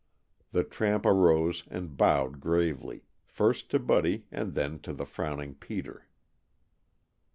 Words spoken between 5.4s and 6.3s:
Peter.